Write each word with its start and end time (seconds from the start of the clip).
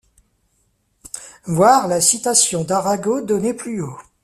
Voir 1.45 1.87
la 1.87 2.01
citation 2.01 2.63
d'Arago 2.63 3.21
donnée 3.21 3.53
plus 3.53 3.83
haut. 3.83 3.99